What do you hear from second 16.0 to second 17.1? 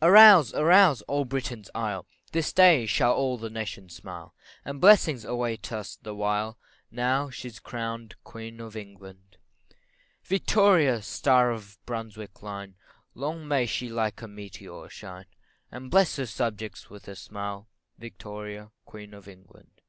her subjects with